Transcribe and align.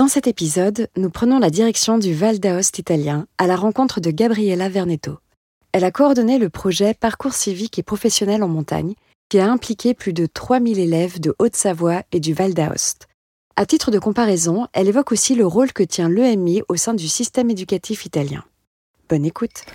Dans 0.00 0.08
cet 0.08 0.26
épisode, 0.26 0.88
nous 0.96 1.10
prenons 1.10 1.38
la 1.38 1.50
direction 1.50 1.98
du 1.98 2.14
Val 2.14 2.40
d'Aoste 2.40 2.78
italien 2.78 3.26
à 3.36 3.46
la 3.46 3.54
rencontre 3.54 4.00
de 4.00 4.10
Gabriella 4.10 4.70
Vernetto. 4.70 5.18
Elle 5.72 5.84
a 5.84 5.90
coordonné 5.90 6.38
le 6.38 6.48
projet 6.48 6.94
Parcours 6.94 7.34
civique 7.34 7.78
et 7.78 7.82
professionnel 7.82 8.42
en 8.42 8.48
montagne 8.48 8.94
qui 9.28 9.38
a 9.38 9.52
impliqué 9.52 9.92
plus 9.92 10.14
de 10.14 10.24
3000 10.24 10.78
élèves 10.78 11.20
de 11.20 11.34
Haute-Savoie 11.38 12.02
et 12.12 12.20
du 12.20 12.32
Val 12.32 12.54
d'Aoste. 12.54 13.08
À 13.56 13.66
titre 13.66 13.90
de 13.90 13.98
comparaison, 13.98 14.68
elle 14.72 14.88
évoque 14.88 15.12
aussi 15.12 15.34
le 15.34 15.46
rôle 15.46 15.74
que 15.74 15.82
tient 15.82 16.08
l'EMI 16.08 16.62
au 16.70 16.76
sein 16.76 16.94
du 16.94 17.06
système 17.06 17.50
éducatif 17.50 18.06
italien. 18.06 18.42
Bonne 19.10 19.26
écoute. 19.26 19.66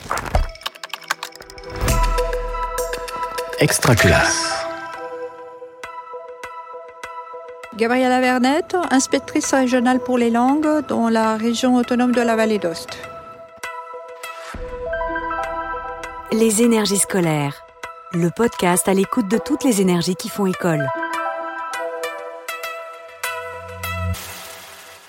Extra. 3.59 3.93
Gabriela 7.77 8.21
Vernet, 8.21 8.77
inspectrice 8.89 9.53
régionale 9.53 9.99
pour 9.99 10.17
les 10.17 10.29
langues 10.29 10.87
dans 10.87 11.09
la 11.09 11.35
région 11.35 11.75
autonome 11.75 12.13
de 12.13 12.21
la 12.21 12.37
Vallée 12.37 12.57
d'Ost. 12.57 12.97
Les 16.31 16.61
énergies 16.61 16.99
scolaires, 16.99 17.65
le 18.13 18.29
podcast 18.29 18.87
à 18.87 18.93
l'écoute 18.93 19.29
de 19.29 19.37
toutes 19.37 19.65
les 19.65 19.81
énergies 19.81 20.15
qui 20.15 20.29
font 20.29 20.45
école. 20.45 20.87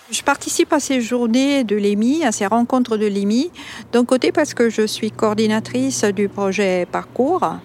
Je 0.09 0.23
participe 0.23 0.73
à 0.73 0.81
ces 0.81 1.01
journées 1.01 1.63
de 1.63 1.77
l'EMI, 1.77 2.25
à 2.25 2.31
ces 2.33 2.47
rencontres 2.47 2.97
de 2.97 3.07
l'EMI, 3.07 3.51
d'un 3.93 4.05
côté 4.05 4.33
parce 4.33 4.55
que 4.55 4.71
je 4.71 4.87
suis 4.87 5.11
coordinatrice 5.11 6.05
du 6.05 6.29
projet 6.29 6.87
Parcours, 6.91 7.57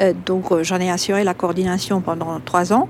euh, 0.00 0.12
donc 0.26 0.50
euh, 0.50 0.64
j'en 0.64 0.80
ai 0.80 0.90
assuré 0.90 1.22
la 1.24 1.34
coordination 1.34 2.00
pendant 2.00 2.40
trois 2.40 2.72
ans, 2.72 2.88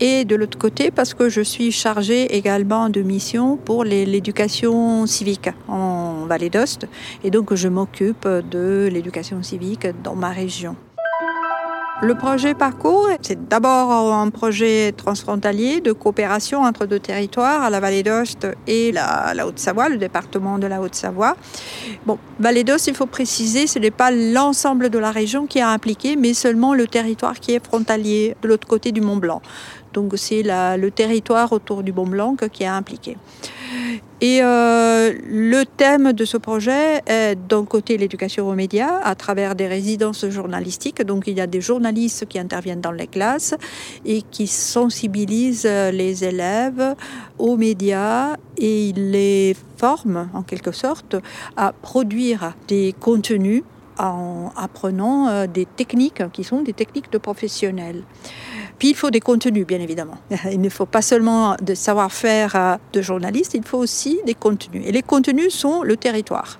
et 0.00 0.24
de 0.24 0.36
l'autre 0.36 0.58
côté 0.58 0.90
parce 0.90 1.14
que 1.14 1.28
je 1.28 1.40
suis 1.40 1.72
chargée 1.72 2.36
également 2.36 2.88
de 2.88 3.02
mission 3.02 3.56
pour 3.56 3.84
l'éducation 3.84 5.06
civique 5.06 5.50
en 5.68 6.26
Vallée 6.26 6.50
d'Ost, 6.50 6.86
et 7.22 7.30
donc 7.30 7.54
je 7.54 7.68
m'occupe 7.68 8.26
de 8.26 8.88
l'éducation 8.92 9.42
civique 9.42 9.86
dans 10.02 10.14
ma 10.14 10.30
région. 10.30 10.76
Le 12.02 12.16
projet 12.16 12.54
Parcours, 12.54 13.08
c'est 13.22 13.48
d'abord 13.48 14.12
un 14.12 14.28
projet 14.28 14.92
transfrontalier 14.96 15.80
de 15.80 15.92
coopération 15.92 16.62
entre 16.62 16.86
deux 16.86 16.98
territoires, 16.98 17.70
la 17.70 17.78
Vallée 17.78 18.02
d'Ost 18.02 18.48
et 18.66 18.90
la, 18.90 19.46
Haute-Savoie, 19.46 19.88
le 19.88 19.96
département 19.96 20.58
de 20.58 20.66
la 20.66 20.82
Haute-Savoie. 20.82 21.36
Bon, 22.04 22.18
Vallée 22.40 22.64
d'Ost, 22.64 22.88
il 22.88 22.94
faut 22.94 23.06
préciser, 23.06 23.68
ce 23.68 23.78
n'est 23.78 23.92
pas 23.92 24.10
l'ensemble 24.10 24.90
de 24.90 24.98
la 24.98 25.12
région 25.12 25.46
qui 25.46 25.60
est 25.60 25.62
impliqué, 25.62 26.16
mais 26.16 26.34
seulement 26.34 26.74
le 26.74 26.88
territoire 26.88 27.38
qui 27.38 27.52
est 27.52 27.64
frontalier 27.64 28.36
de 28.42 28.48
l'autre 28.48 28.66
côté 28.66 28.90
du 28.90 29.00
Mont 29.00 29.16
Blanc. 29.16 29.40
Donc 29.94 30.12
c'est 30.16 30.42
le 30.44 30.88
territoire 30.90 31.52
autour 31.52 31.82
du 31.82 31.92
Mont 31.92 32.06
Blanc 32.06 32.36
qui 32.52 32.64
est 32.64 32.66
impliqué. 32.66 33.16
Et 34.20 34.40
euh, 34.42 35.12
le 35.26 35.64
thème 35.64 36.12
de 36.12 36.24
ce 36.24 36.36
projet 36.36 37.02
est 37.06 37.36
d'un 37.36 37.64
côté 37.64 37.98
l'éducation 37.98 38.48
aux 38.48 38.54
médias 38.54 39.00
à 39.02 39.14
travers 39.14 39.54
des 39.54 39.66
résidences 39.66 40.28
journalistiques. 40.30 41.02
Donc 41.02 41.24
il 41.26 41.36
y 41.36 41.40
a 41.40 41.46
des 41.46 41.60
journalistes 41.60 42.26
qui 42.26 42.38
interviennent 42.38 42.80
dans 42.80 42.92
les 42.92 43.06
classes 43.06 43.54
et 44.04 44.22
qui 44.22 44.46
sensibilisent 44.46 45.68
les 45.92 46.24
élèves 46.24 46.94
aux 47.38 47.56
médias 47.56 48.36
et 48.56 48.88
ils 48.88 49.10
les 49.10 49.56
forment 49.76 50.28
en 50.32 50.42
quelque 50.42 50.72
sorte 50.72 51.16
à 51.56 51.72
produire 51.72 52.54
des 52.68 52.94
contenus 52.98 53.62
en 53.98 54.50
apprenant 54.56 55.28
euh, 55.28 55.46
des 55.46 55.66
techniques 55.66 56.22
qui 56.32 56.44
sont 56.44 56.62
des 56.62 56.72
techniques 56.72 57.12
de 57.12 57.18
professionnels. 57.18 58.02
Puis 58.78 58.90
il 58.90 58.94
faut 58.94 59.10
des 59.10 59.20
contenus, 59.20 59.66
bien 59.66 59.80
évidemment. 59.80 60.18
Il 60.50 60.60
ne 60.60 60.68
faut 60.68 60.86
pas 60.86 61.02
seulement 61.02 61.56
de 61.60 61.74
savoir-faire 61.74 62.56
euh, 62.56 62.76
de 62.92 63.02
journaliste, 63.02 63.54
il 63.54 63.64
faut 63.64 63.78
aussi 63.78 64.20
des 64.26 64.34
contenus. 64.34 64.82
Et 64.86 64.92
les 64.92 65.02
contenus 65.02 65.54
sont 65.54 65.82
le 65.82 65.96
territoire. 65.96 66.58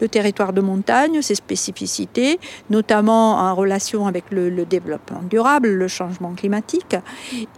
Le 0.00 0.08
territoire 0.08 0.52
de 0.52 0.60
montagne, 0.60 1.22
ses 1.22 1.34
spécificités, 1.34 2.38
notamment 2.70 3.38
en 3.38 3.54
relation 3.54 4.06
avec 4.06 4.24
le, 4.30 4.64
développement 4.64 5.22
durable, 5.28 5.68
le 5.68 5.88
changement 5.88 6.34
climatique, 6.34 6.96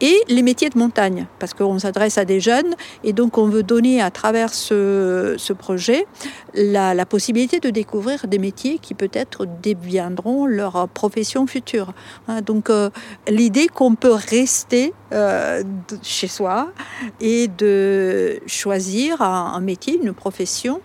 et 0.00 0.16
les 0.28 0.42
métiers 0.42 0.70
de 0.70 0.78
montagne, 0.78 1.26
parce 1.38 1.54
qu'on 1.54 1.78
s'adresse 1.78 2.18
à 2.18 2.24
des 2.24 2.40
jeunes, 2.40 2.74
et 3.02 3.12
donc 3.12 3.38
on 3.38 3.46
veut 3.46 3.62
donner 3.62 4.00
à 4.00 4.10
travers 4.10 4.52
ce, 4.52 5.52
projet 5.54 6.06
la, 6.54 6.94
la, 6.94 7.06
possibilité 7.06 7.60
de 7.60 7.70
découvrir 7.70 8.26
des 8.26 8.38
métiers 8.38 8.78
qui 8.78 8.94
peut-être 8.94 9.46
deviendront 9.62 10.46
leur 10.46 10.88
profession 10.88 11.46
future. 11.46 11.92
Hein, 12.28 12.40
donc 12.42 12.70
euh, 12.70 12.90
l'idée 13.28 13.68
qu'on 13.68 13.93
on 13.94 13.96
peut 13.96 14.12
rester 14.12 14.92
euh, 15.12 15.62
chez 16.02 16.26
soi 16.26 16.72
et 17.20 17.46
de 17.46 18.40
choisir 18.44 19.22
un, 19.22 19.60
métier, 19.60 19.96
une 20.02 20.12
profession. 20.12 20.80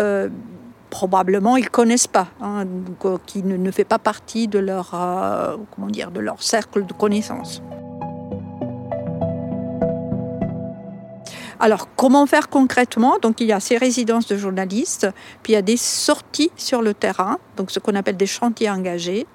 Euh, 0.00 0.28
probablement 0.90 1.56
ils 1.56 1.70
connaissent 1.70 2.06
pas, 2.06 2.28
hein, 2.42 2.66
euh, 3.06 3.16
qui 3.24 3.42
ne, 3.42 3.70
fait 3.70 3.84
pas 3.84 3.98
partie 3.98 4.48
de 4.48 4.58
leur, 4.58 4.90
comment 5.70 5.86
dire, 5.86 6.10
de 6.10 6.20
leur 6.20 6.42
cercle 6.42 6.84
de 6.84 6.92
connaissances. 6.92 7.62
Alors, 11.62 11.86
comment 11.94 12.26
faire 12.26 12.48
concrètement? 12.48 13.18
Donc, 13.22 13.40
il 13.40 13.46
y 13.46 13.52
a 13.52 13.60
ces 13.60 13.76
résidences 13.76 14.26
de 14.26 14.36
journalistes, 14.36 15.06
puis 15.44 15.52
il 15.52 15.54
y 15.54 15.58
a 15.58 15.62
des 15.62 15.76
sorties 15.76 16.50
sur 16.56 16.82
le 16.82 16.92
terrain, 16.92 17.38
donc 17.56 17.70
ce 17.70 17.78
qu'on 17.78 17.94
appelle 17.94 18.16
des 18.16 18.26
chantiers 18.26 18.68
engagés, 18.68 19.28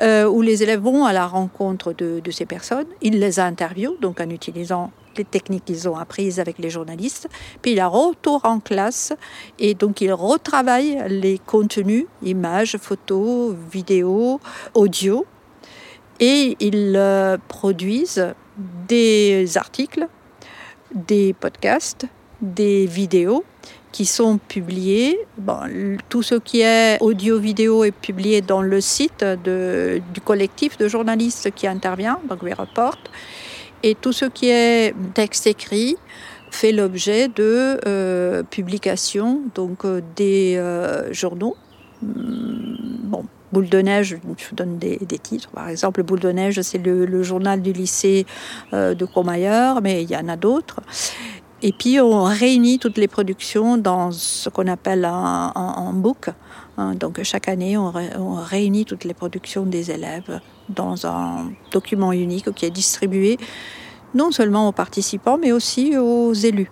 euh, 0.00 0.28
où 0.28 0.42
les 0.42 0.62
élèves 0.62 0.80
vont 0.80 1.06
à 1.06 1.12
la 1.12 1.26
rencontre 1.26 1.92
de, 1.92 2.22
ces 2.30 2.46
personnes. 2.46 2.86
Ils 3.02 3.18
les 3.18 3.40
interviewent, 3.40 3.98
donc 4.00 4.20
en 4.20 4.30
utilisant 4.30 4.92
les 5.16 5.24
techniques 5.24 5.64
qu'ils 5.64 5.88
ont 5.88 5.96
apprises 5.96 6.38
avec 6.38 6.60
les 6.60 6.70
journalistes. 6.70 7.28
Puis 7.62 7.72
il 7.72 7.80
a 7.80 7.88
retour 7.88 8.42
en 8.44 8.60
classe 8.60 9.12
et 9.58 9.74
donc 9.74 10.00
ils 10.00 10.12
retravaillent 10.12 11.02
les 11.08 11.38
contenus, 11.38 12.06
images, 12.22 12.76
photos, 12.76 13.56
vidéos, 13.72 14.38
audio. 14.74 15.26
Et 16.20 16.56
ils 16.60 16.94
euh, 16.94 17.38
produisent 17.48 18.34
des 18.86 19.56
articles 19.56 20.06
des 20.94 21.32
podcasts, 21.32 22.06
des 22.40 22.86
vidéos 22.86 23.44
qui 23.92 24.04
sont 24.04 24.38
publiés. 24.38 25.18
tout 26.10 26.22
ce 26.22 26.34
qui 26.34 26.60
est 26.60 26.98
audio-vidéo 27.00 27.84
est 27.84 27.92
publié 27.92 28.42
dans 28.42 28.60
le 28.60 28.80
site 28.80 29.24
du 29.24 30.20
collectif 30.20 30.76
de 30.76 30.86
journalistes 30.86 31.50
qui 31.54 31.66
intervient, 31.66 32.18
donc 32.28 32.42
We 32.42 32.54
Report. 32.54 32.98
Et 33.82 33.94
tout 33.94 34.12
ce 34.12 34.26
qui 34.26 34.48
est 34.48 34.94
texte 35.14 35.46
écrit 35.46 35.96
fait 36.50 36.72
l'objet 36.72 37.28
de 37.28 37.78
euh, 37.86 38.42
publications 38.42 39.42
donc, 39.54 39.84
euh, 39.84 40.00
des 40.14 40.56
euh, 40.56 41.12
journaux. 41.12 41.56
Hmm, 42.02 42.76
bon, 43.04 43.24
Boule 43.56 43.70
de 43.70 43.78
neige, 43.78 44.18
je 44.36 44.48
vous 44.50 44.54
donne 44.54 44.76
des, 44.76 44.98
titres. 45.18 45.48
Par 45.48 45.70
exemple, 45.70 46.02
Boule 46.02 46.20
de 46.20 46.28
neige, 46.28 46.60
c'est 46.60 46.76
le, 46.76 47.22
journal 47.22 47.62
du 47.62 47.72
lycée 47.72 48.26
euh, 48.74 48.94
de 48.94 49.06
Courmayeur, 49.06 49.80
mais 49.80 50.02
il 50.02 50.10
y 50.10 50.16
en 50.18 50.28
a 50.28 50.36
d'autres. 50.36 50.80
Et 51.62 51.72
puis, 51.72 51.98
on 51.98 52.24
réunit 52.24 52.78
toutes 52.78 52.98
les 52.98 53.08
productions 53.08 53.78
dans 53.78 54.12
ce 54.12 54.50
qu'on 54.50 54.66
appelle 54.66 55.06
un, 55.06 55.90
book. 55.94 56.28
Hein. 56.76 56.96
donc, 56.96 57.22
chaque 57.22 57.48
année, 57.48 57.78
on, 57.78 57.92
réunit 58.34 58.84
toutes 58.84 59.04
les 59.04 59.14
productions 59.14 59.64
des 59.64 59.90
élèves 59.90 60.38
dans 60.68 61.06
un 61.06 61.50
document 61.70 62.12
unique 62.12 62.52
qui 62.52 62.66
est 62.66 62.70
distribué 62.70 63.38
non 64.12 64.32
seulement 64.32 64.68
aux 64.68 64.72
participants, 64.72 65.38
mais 65.40 65.52
aussi 65.52 65.96
aux 65.96 66.34
élus. 66.34 66.70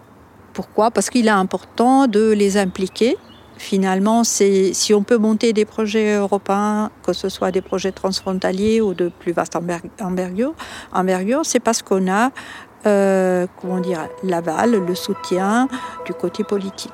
Pourquoi? 0.53 0.91
Parce 0.91 1.09
qu'il 1.09 1.29
est 1.29 1.31
important 1.31 2.09
de 2.09 2.33
les 2.33 2.59
impliquer 2.59 3.17
Finalement, 3.57 4.25
si 4.25 4.93
on 4.95 5.03
peut 5.03 5.17
monter 5.17 5.53
des 5.53 5.65
projets 5.65 6.17
européens, 6.17 6.91
que 7.05 7.13
ce 7.13 7.29
soit 7.29 7.51
des 7.51 7.63
projets 7.63 7.93
transfrontaliers 7.93 8.81
ou 8.81 8.95
de 8.95 9.09
plus 9.09 9.33
vaste 9.33 9.57
envergure, 10.01 10.55
c'est 11.45 11.61
parce 11.61 11.83
qu'on 11.83 12.11
a 12.11 12.31
euh, 12.87 13.47
comment 13.61 13.81
dire, 13.81 14.09
l'aval, 14.23 14.73
le 14.73 14.95
soutien 14.95 15.69
du 16.05 16.13
côté 16.13 16.45
politique. 16.45 16.93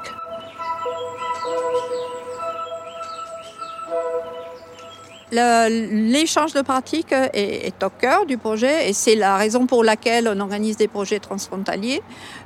L'échange 5.33 6.55
de 6.55 6.63
pratiques 6.63 7.13
est, 7.13 7.83
au 7.85 7.91
cœur 7.91 8.27
du 8.27 8.37
projet 8.37 8.89
et 8.89 8.93
c'est 8.93 9.15
la 9.15 9.37
raison 9.37 9.67
pour 9.67 9.85
laquelle 9.85 10.29
on 10.29 10.41
organise 10.41 10.77
des 10.77 10.89
projets 10.89 11.21
transfrontaliers. 11.21 12.03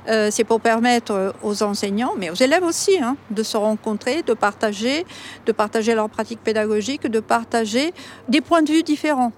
Euh, 0.07 0.29
c'est 0.31 0.43
pour 0.43 0.61
permettre 0.61 1.33
aux 1.41 1.63
enseignants, 1.63 2.13
mais 2.17 2.29
aux 2.29 2.35
élèves 2.35 2.63
aussi, 2.63 2.99
hein, 3.01 3.17
de 3.31 3.41
se 3.41 3.57
rencontrer, 3.57 4.21
de 4.21 4.33
partager, 4.33 5.05
de 5.47 5.51
partager 5.51 5.95
leurs 5.95 6.09
pratiques 6.09 6.41
pédagogiques, 6.43 7.07
de 7.07 7.19
partager 7.19 7.91
des 8.29 8.41
points 8.41 8.61
de 8.61 8.71
vue 8.71 8.83
différents. 8.83 9.31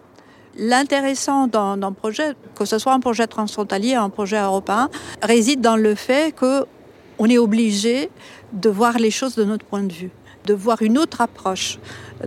L'intéressant 0.57 1.47
dans, 1.47 1.77
dans 1.77 1.93
projet, 1.93 2.33
que 2.53 2.65
ce 2.65 2.79
soit 2.79 2.91
un 2.91 2.99
projet 2.99 3.27
transfrontalier, 3.27 3.93
un 3.93 4.09
projet 4.09 4.39
européen, 4.39 4.89
réside 5.21 5.61
dans 5.61 5.77
le 5.77 5.95
fait 5.95 6.35
qu'on 6.35 7.29
est 7.29 7.37
obligé 7.37 8.09
de 8.51 8.69
voir 8.69 8.97
les 8.97 9.11
choses 9.11 9.35
de 9.35 9.45
notre 9.45 9.65
point 9.65 9.83
de 9.83 9.93
vue 9.93 10.11
de 10.47 10.53
voir 10.53 10.81
une 10.81 10.97
autre 10.97 11.21
approche 11.21 11.77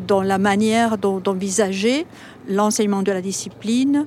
dans 0.06 0.22
la 0.22 0.38
manière 0.38 0.98
d'envisager 0.98 2.06
l'enseignement 2.48 3.02
de 3.02 3.10
la 3.10 3.22
discipline 3.22 4.06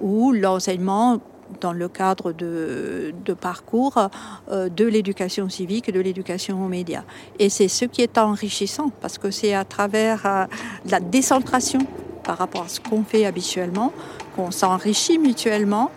ou 0.00 0.32
l'enseignement 0.32 1.20
dans 1.60 1.72
le 1.72 1.88
cadre 1.88 2.32
de, 2.32 3.12
parcours 3.40 4.08
euh, 4.50 4.68
de 4.68 4.84
l'éducation 4.84 5.48
civique 5.48 5.92
de 5.92 6.00
l'éducation 6.00 6.64
aux 6.64 6.68
médias. 6.68 7.04
Et 7.38 7.48
c'est 7.48 7.68
ce 7.68 7.84
qui 7.84 8.02
est 8.02 8.18
enrichissant 8.18 8.90
parce 9.00 9.18
que 9.18 9.30
c'est 9.30 9.54
à 9.54 9.64
travers 9.64 10.26
euh, 10.26 10.44
la 10.86 11.00
décentration 11.00 11.80
par 12.22 12.38
rapport 12.38 12.62
à 12.62 12.68
ce 12.68 12.80
qu'on 12.80 13.04
fait 13.04 13.26
habituellement 13.26 13.92
qu'on 14.36 14.50
s'enrichit 14.50 15.18
mutuellement 15.18 15.90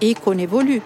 et 0.00 0.14
qu'on 0.14 0.38
évolue. 0.38 0.82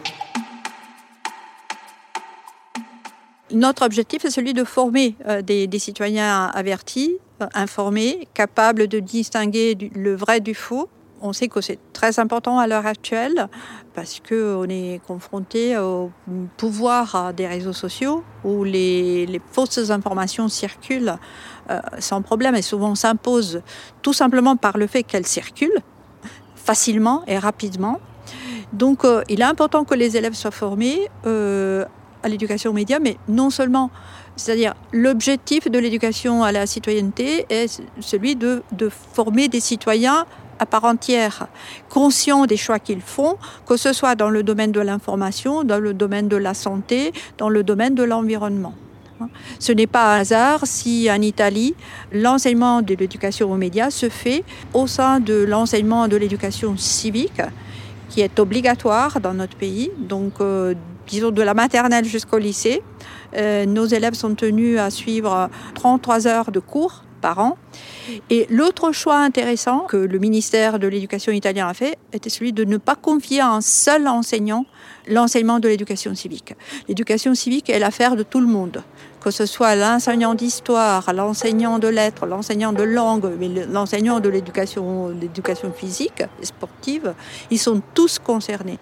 Notre 3.50 3.85
objectif 3.85 4.25
est 4.25 4.31
celui 4.31 4.55
de 4.55 4.64
former 4.64 5.17
euh, 5.26 5.43
des, 5.43 5.79
citoyens 5.79 6.46
avertis, 6.55 7.19
informés, 7.52 8.29
capables 8.32 8.88
de 8.88 9.00
distinguer 9.00 9.76
le 9.94 10.14
vrai 10.14 10.41
du 10.41 10.55
faux 10.55 10.88
on 11.25 11.32
sait 11.32 11.49
que 11.49 11.61
c'est 11.62 11.79
très 11.94 12.20
important 12.20 12.58
à 12.58 12.67
l'heure 12.67 12.87
actuelle 12.87 13.49
parce 13.94 14.20
qu'on 14.20 14.67
est 14.69 15.00
confronté 15.06 15.76
au 15.79 16.11
pouvoir 16.58 17.32
des 17.32 17.46
réseaux 17.46 17.73
sociaux 17.73 18.23
où 18.44 18.62
les, 18.62 19.41
fausses 19.50 19.90
informations 19.90 20.49
circulent 20.49 21.17
euh, 21.70 21.81
sans 21.99 22.20
problème 22.20 22.55
et 22.55 22.62
souvent 22.62 22.94
s'imposent 22.94 23.62
tout 24.02 24.12
simplement 24.12 24.56
par 24.56 24.76
le 24.76 24.87
fait 24.87 25.02
qu'elles 25.02 25.26
circulent 25.26 25.81
facilement 26.56 27.23
et 27.26 27.38
rapidement. 27.38 28.00
Donc 28.75 29.05
euh, 29.05 29.23
il 29.31 29.40
est 29.40 29.44
important 29.44 29.85
que 29.85 29.94
les 29.94 30.17
élèves 30.19 30.35
soient 30.35 30.50
formés 30.50 31.08
euh, 31.26 31.87
à 32.25 32.29
l'éducation 32.29 32.71
aux 32.71 32.75
médias, 32.75 32.99
mais 32.99 33.17
non 33.29 33.50
seulement 33.50 33.91
c'est-à-dire, 34.37 34.75
l'objectif 34.93 35.71
de 35.71 35.79
l'éducation 35.79 36.43
à 36.43 36.50
la 36.50 36.67
citoyenneté 36.67 37.47
est 37.50 37.81
celui 38.00 38.35
de, 38.35 38.65
de, 38.73 38.88
former 38.88 39.47
des 39.47 39.61
citoyens 39.61 40.26
à 40.59 40.67
part 40.67 40.85
entière, 40.85 41.47
conscients 41.88 42.47
des 42.47 42.56
choix 42.56 42.79
qu'ils 42.79 43.00
font, 43.00 43.37
que 43.67 43.76
ce 43.76 43.93
soit 43.93 44.15
dans 44.15 44.31
le 44.31 44.43
domaine 44.43 44.73
de 44.73 44.81
l'information, 44.81 45.65
dans 45.65 45.79
le 45.79 45.94
domaine 45.94 46.29
de 46.29 46.37
la 46.37 46.55
santé, 46.55 47.12
dans 47.38 47.49
le 47.49 47.62
domaine 47.62 47.94
de 47.94 48.03
l'environnement. 48.03 48.75
Ce 49.61 49.73
n'est 49.73 49.87
pas 49.87 50.17
un 50.17 50.21
hasard 50.21 50.67
si 50.67 51.09
en 51.11 51.21
Italie, 51.23 51.75
l'enseignement 52.12 52.82
de 52.82 52.94
l'éducation 52.94 53.50
aux 53.53 53.56
médias 53.56 53.91
se 53.91 54.09
fait 54.09 54.44
au 54.73 54.87
sein 54.87 55.21
de 55.21 55.44
l'enseignement 55.44 56.09
de 56.09 56.17
l'éducation 56.17 56.76
civique, 56.76 57.41
qui 58.09 58.21
est 58.21 58.38
obligatoire 58.38 59.21
dans 59.21 59.35
notre 59.35 59.56
pays, 59.56 59.91
donc 59.99 60.35
euh, 60.41 60.75
disons 61.06 61.30
de 61.30 61.42
la 61.42 61.54
maternelle 61.54 62.04
jusqu'au 62.04 62.38
lycée. 62.38 62.82
Euh, 63.36 63.66
nos 63.66 63.86
élèves 63.86 64.14
sont 64.14 64.34
tenus 64.34 64.78
à 64.78 64.90
suivre 64.90 65.50
33 65.74 66.26
heures 66.26 66.52
de 66.52 66.60
cours 66.60 67.04
par 67.24 67.38
an. 67.38 67.56
Et 68.28 68.46
l'autre 68.50 68.92
choix 68.92 69.16
intéressant 69.16 69.86
que 69.88 69.96
le 69.96 70.18
ministère 70.18 70.78
de 70.78 70.86
l'Éducation 70.86 71.32
italien 71.32 71.68
a 71.68 71.72
fait 71.72 71.96
était 72.12 72.28
celui 72.28 72.52
de 72.52 72.64
ne 72.64 72.76
pas 72.76 72.96
confier 72.96 73.40
à 73.40 73.48
un 73.48 73.62
seul 73.62 74.06
enseignant 74.06 74.66
l'enseignement 75.08 75.58
de 75.58 75.68
l'éducation 75.68 76.14
civique. 76.14 76.54
L'éducation 76.86 77.34
civique 77.34 77.70
est 77.70 77.78
l'affaire 77.78 78.16
de 78.16 78.24
tout 78.24 78.40
le 78.40 78.46
monde, 78.46 78.82
que 79.22 79.30
ce 79.30 79.46
soit 79.46 79.74
l'enseignant 79.74 80.34
d'histoire, 80.34 81.14
l'enseignant 81.14 81.78
de 81.78 81.88
lettres, 81.88 82.26
l'enseignant 82.26 82.74
de 82.74 82.82
langue, 82.82 83.30
l'enseignant 83.72 84.20
de 84.20 84.28
l'éducation 84.28 85.72
physique 85.74 86.22
et 86.42 86.44
sportive, 86.44 87.14
ils 87.50 87.58
sont 87.58 87.80
tous 87.94 88.18
concernés. 88.18 88.78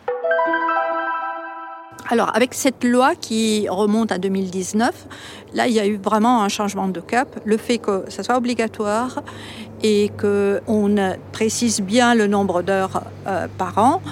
Alors, 2.09 2.35
avec 2.35 2.53
cette 2.53 2.85
loi 2.85 3.15
qui 3.15 3.69
remonte 3.69 4.13
à 4.13 4.19
2019, 4.19 5.07
là, 5.55 5.67
il 5.67 5.73
y 5.73 5.81
a 5.81 5.87
eu 5.87 5.97
vraiment 5.97 6.43
un 6.43 6.49
changement 6.49 6.89
de 6.89 7.01
cap. 7.01 7.41
Le 7.45 7.57
fait 7.57 7.79
que 7.79 8.05
ça 8.09 8.23
soit 8.23 8.37
obligatoire 8.37 9.23
et 9.83 10.11
qu'on 10.21 10.95
précise 11.33 11.81
bien 11.81 12.15
le 12.15 12.27
nombre 12.27 12.63
d'heures 12.63 13.05
euh, 13.27 13.47
par 13.57 13.79
an, 13.79 14.03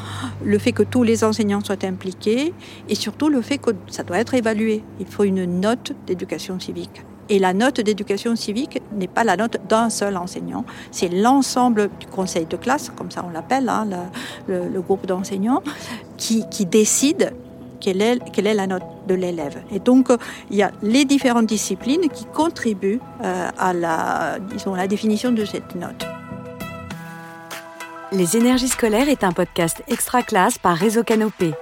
le 0.45 0.59
fait 0.59 0.73
que 0.73 0.83
tous 0.83 1.03
les 1.03 1.25
enseignants 1.25 1.61
soient 1.63 1.85
impliqués 1.85 2.55
et 2.89 2.95
surtout 2.95 3.29
le 3.29 3.43
fait 3.43 3.59
que 3.59 3.71
ça 3.89 4.03
doit 4.03 4.19
être 4.19 4.35
évalué. 4.35 4.83
Il 4.99 5.07
faut 5.07 5.25
une 5.25 5.61
note 5.61 5.93
d'éducation 6.07 6.59
civique. 6.59 7.05
Et 7.29 7.39
la 7.39 7.53
note 7.53 7.81
d'éducation 7.81 8.35
civique 8.35 8.83
n'est 8.93 9.09
pas 9.09 9.23
la 9.23 9.37
note 9.37 9.59
d'un 9.69 9.89
seul 9.89 10.17
enseignant, 10.17 10.65
c'est 10.91 11.09
l'ensemble 11.09 11.89
du 12.01 12.07
conseil 12.07 12.45
de 12.45 12.57
classe, 12.57 12.91
comme 12.97 13.13
ça 13.13 13.25
on 13.25 13.31
l'appelle, 13.31 13.69
hein, 13.69 13.87
le, 14.49 14.81
groupe 14.81 15.07
d'enseignants, 15.07 15.63
qui, 16.17 16.45
qui 16.51 16.67
décide 16.67 17.33
quelle 17.81 18.03
est, 18.03 18.55
la 18.55 18.67
note 18.67 18.83
de 19.07 19.15
l'élève. 19.15 19.63
Et 19.73 19.79
donc, 19.79 20.09
il 20.51 20.57
y 20.57 20.63
a 20.63 20.71
les 20.83 21.05
différentes 21.05 21.47
disciplines 21.47 22.09
qui 22.09 22.25
contribuent 22.27 23.01
euh, 23.23 23.49
à 23.59 23.73
la, 23.73 24.39
disons, 24.39 24.75
la 24.75 24.87
définition 24.87 25.33
de 25.33 25.45
cette 25.45 25.75
note. 25.75 26.07
Les 28.13 28.37
énergies 28.37 28.69
scolaires 28.69 29.09
est 29.09 29.25
un 29.25 29.33
podcast 29.33 29.83
extra 29.89 30.23
classe 30.23 30.59
par 30.59 30.77
Réseau 30.77 31.05
Canopé. 31.05 31.53